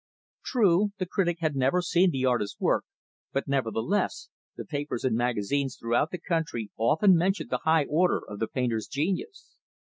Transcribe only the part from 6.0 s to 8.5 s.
the country often mentioned the high order of the